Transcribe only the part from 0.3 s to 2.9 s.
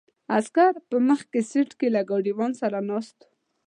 عسکر په مخکې سیټ کې له ګاډیوان سره